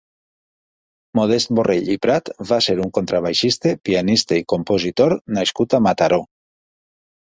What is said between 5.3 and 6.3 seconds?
nascut a Mataró.